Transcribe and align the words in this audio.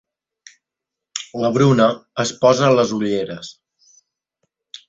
La 1.43 1.51
Bruna 1.59 1.87
es 2.25 2.33
posa 2.47 2.73
les 2.79 2.95
ulleres. 3.01 3.55